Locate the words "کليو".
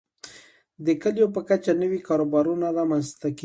1.01-1.33